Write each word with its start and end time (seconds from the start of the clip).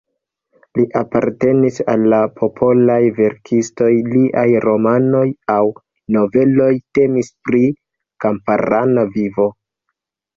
Li 0.77 0.83
apartenis 0.99 1.75
al 1.93 2.05
la 2.13 2.21
popolaj 2.39 2.95
verkistoj, 3.17 3.89
liaj 4.13 4.45
romanoj 4.65 5.25
aŭ 5.57 5.57
noveloj 6.17 6.71
temis 6.99 7.29
pri 7.51 7.61
kamparana 8.27 9.05
vivo. 9.19 9.47